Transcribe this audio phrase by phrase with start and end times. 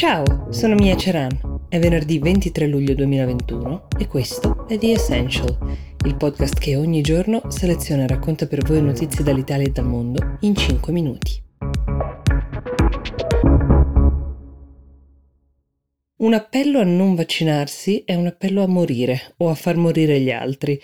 [0.00, 1.66] Ciao, sono Mia Ceran.
[1.68, 5.58] È venerdì 23 luglio 2021 e questo è The Essential,
[6.06, 10.38] il podcast che ogni giorno seleziona e racconta per voi notizie dall'Italia e dal mondo
[10.40, 11.42] in 5 minuti.
[16.16, 20.30] Un appello a non vaccinarsi è un appello a morire o a far morire gli
[20.30, 20.80] altri.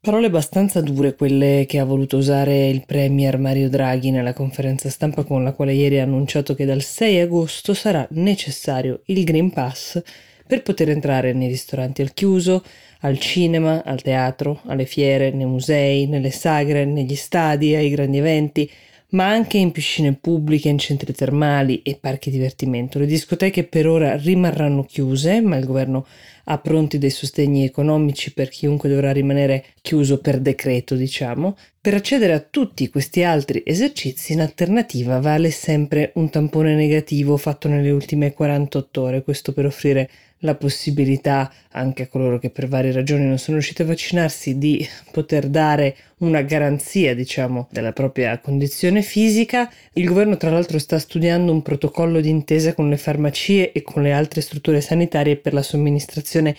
[0.00, 5.24] Parole abbastanza dure quelle che ha voluto usare il Premier Mario Draghi nella conferenza stampa
[5.24, 10.00] con la quale ieri ha annunciato che dal 6 agosto sarà necessario il Green Pass
[10.46, 12.62] per poter entrare nei ristoranti al chiuso,
[13.00, 18.70] al cinema, al teatro, alle fiere, nei musei, nelle sagre, negli stadi, ai grandi eventi,
[19.10, 22.98] ma anche in piscine pubbliche, in centri termali e parchi divertimento.
[22.98, 26.06] Le discoteche per ora rimarranno chiuse, ma il governo
[26.44, 31.56] ha pronti dei sostegni economici per chiunque dovrà rimanere chiuso per decreto, diciamo.
[31.80, 37.68] Per accedere a tutti questi altri esercizi, in alternativa vale sempre un tampone negativo fatto
[37.68, 42.90] nelle ultime 48 ore, questo per offrire la possibilità anche a coloro che per varie
[42.90, 49.02] ragioni non sono riusciti a vaccinarsi di poter dare una garanzia, diciamo, della propria condizione
[49.02, 49.70] fisica.
[49.92, 54.12] Il governo tra l'altro sta studiando un protocollo d'intesa con le farmacie e con le
[54.12, 56.56] altre strutture sanitarie per la somministrazione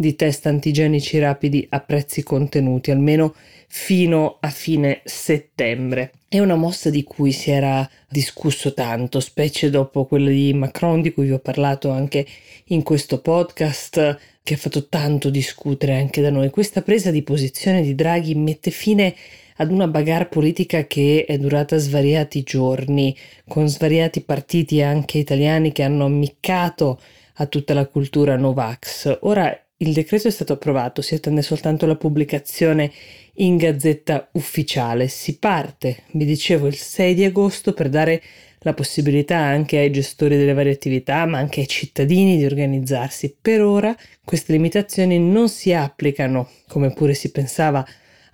[0.00, 3.34] di test antigenici rapidi a prezzi contenuti, almeno
[3.68, 6.12] fino a fine settembre.
[6.26, 11.12] È una mossa di cui si era discusso tanto, specie dopo quella di Macron di
[11.12, 12.26] cui vi ho parlato anche
[12.68, 16.48] in questo podcast, che ha fatto tanto discutere anche da noi.
[16.48, 19.14] Questa presa di posizione di Draghi mette fine
[19.56, 23.14] ad una bagarre politica che è durata svariati giorni,
[23.46, 26.98] con svariati partiti anche italiani che hanno ammiccato
[27.34, 29.18] a tutta la cultura Novax.
[29.22, 32.92] Ora il decreto è stato approvato, si attende soltanto la pubblicazione
[33.36, 35.08] in gazzetta ufficiale.
[35.08, 38.22] Si parte, vi dicevo, il 6 di agosto per dare
[38.58, 43.34] la possibilità anche ai gestori delle varie attività, ma anche ai cittadini di organizzarsi.
[43.40, 47.82] Per ora queste limitazioni non si applicano, come pure si pensava,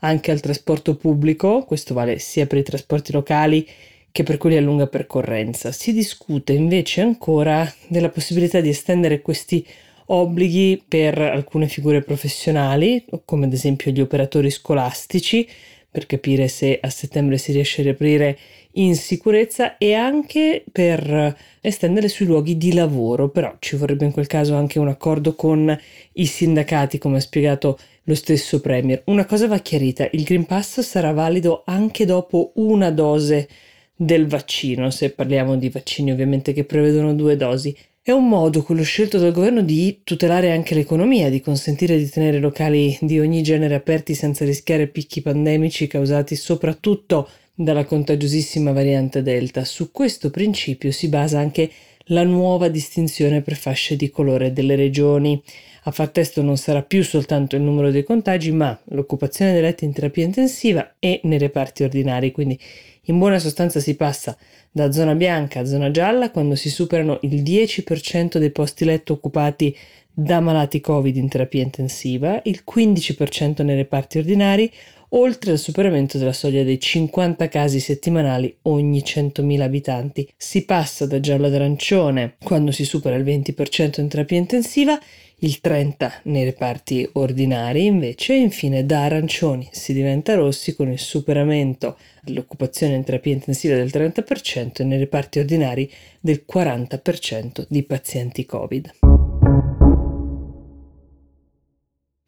[0.00, 3.64] anche al trasporto pubblico, questo vale sia per i trasporti locali
[4.10, 5.70] che per quelli a lunga percorrenza.
[5.70, 9.64] Si discute invece ancora della possibilità di estendere questi
[10.06, 15.48] obblighi per alcune figure professionali, come ad esempio gli operatori scolastici,
[15.90, 18.38] per capire se a settembre si riesce a riaprire
[18.72, 24.26] in sicurezza e anche per estendere sui luoghi di lavoro, però ci vorrebbe in quel
[24.26, 25.74] caso anche un accordo con
[26.12, 29.02] i sindacati, come ha spiegato lo stesso Premier.
[29.06, 33.48] Una cosa va chiarita, il Green Pass sarà valido anche dopo una dose
[33.96, 37.74] del vaccino, se parliamo di vaccini ovviamente che prevedono due dosi.
[38.06, 42.38] È un modo, quello scelto dal governo, di tutelare anche l'economia, di consentire di tenere
[42.38, 49.64] locali di ogni genere aperti senza rischiare picchi pandemici causati soprattutto dalla contagiosissima variante Delta.
[49.64, 51.68] Su questo principio si basa anche
[52.10, 55.42] la nuova distinzione per fasce di colore delle regioni.
[55.84, 59.84] A far testo non sarà più soltanto il numero dei contagi, ma l'occupazione dei letti
[59.84, 62.58] in terapia intensiva e nei reparti ordinari, quindi
[63.08, 64.36] in buona sostanza si passa
[64.70, 69.76] da zona bianca a zona gialla quando si superano il 10% dei posti letto occupati
[70.12, 74.70] da malati Covid in terapia intensiva, il 15% nei reparti ordinari,
[75.10, 80.28] oltre al superamento della soglia dei 50 casi settimanali ogni 100.000 abitanti.
[80.36, 84.98] Si passa da giallo ad arancione quando si supera il 20% in terapia intensiva
[85.40, 90.98] il 30 nei reparti ordinari invece e infine da arancioni si diventa rossi con il
[90.98, 95.90] superamento dell'occupazione in terapia intensiva del 30% e nei reparti ordinari
[96.20, 99.05] del 40% di pazienti Covid.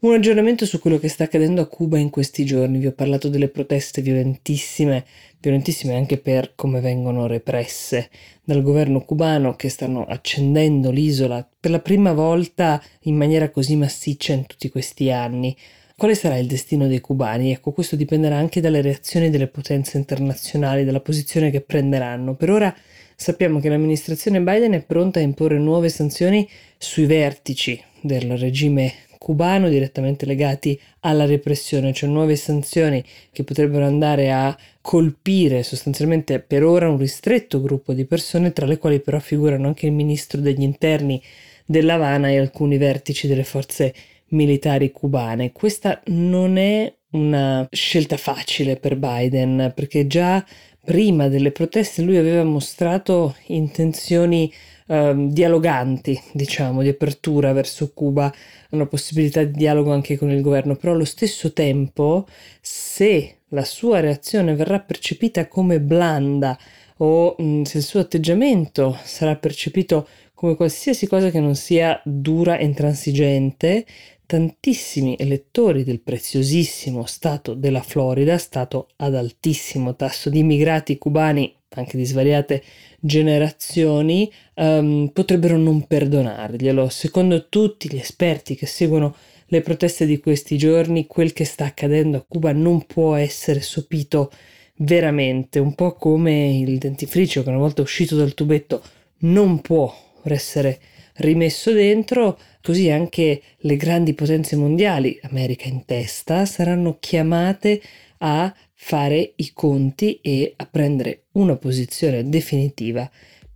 [0.00, 2.78] Un aggiornamento su quello che sta accadendo a Cuba in questi giorni.
[2.78, 5.04] Vi ho parlato delle proteste violentissime,
[5.40, 8.08] violentissime anche per come vengono represse
[8.44, 14.34] dal governo cubano che stanno accendendo l'isola per la prima volta in maniera così massiccia
[14.34, 15.56] in tutti questi anni.
[15.96, 17.50] Quale sarà il destino dei cubani?
[17.50, 22.36] Ecco, questo dipenderà anche dalle reazioni delle potenze internazionali, dalla posizione che prenderanno.
[22.36, 22.72] Per ora
[23.16, 29.68] sappiamo che l'amministrazione Biden è pronta a imporre nuove sanzioni sui vertici del regime cubano
[29.68, 36.88] direttamente legati alla repressione, cioè nuove sanzioni che potrebbero andare a colpire sostanzialmente per ora
[36.88, 41.20] un ristretto gruppo di persone, tra le quali però figurano anche il ministro degli interni
[41.66, 43.92] dell'Havana e alcuni vertici delle forze
[44.28, 45.52] militari cubane.
[45.52, 50.44] Questa non è una scelta facile per Biden perché già
[50.88, 54.50] prima delle proteste lui aveva mostrato intenzioni
[54.86, 58.32] eh, dialoganti, diciamo, di apertura verso Cuba,
[58.70, 62.26] una possibilità di dialogo anche con il governo, però allo stesso tempo
[62.62, 66.56] se la sua reazione verrà percepita come blanda
[66.96, 70.08] o mh, se il suo atteggiamento sarà percepito
[70.38, 73.84] come qualsiasi cosa che non sia dura e intransigente,
[74.24, 81.96] tantissimi elettori del preziosissimo stato della Florida, stato ad altissimo tasso di immigrati cubani, anche
[81.96, 82.62] di svariate
[83.00, 86.88] generazioni, um, potrebbero non perdonarglielo.
[86.88, 92.16] Secondo tutti gli esperti che seguono le proteste di questi giorni, quel che sta accadendo
[92.16, 94.30] a Cuba non può essere sopito
[94.76, 98.80] veramente, un po' come il dentifricio che una volta uscito dal tubetto
[99.22, 100.80] non può essere
[101.18, 107.80] rimesso dentro, così anche le grandi potenze mondiali, America in testa, saranno chiamate
[108.18, 113.08] a fare i conti e a prendere una posizione definitiva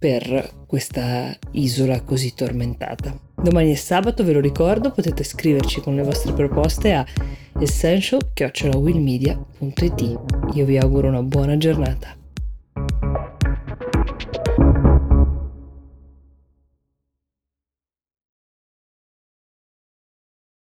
[0.02, 3.16] per questa isola così tormentata.
[3.40, 7.06] Domani è sabato, ve lo ricordo, potete scriverci con le vostre proposte a
[7.60, 10.20] essential.willmedia.it.
[10.54, 12.21] Io vi auguro una buona giornata.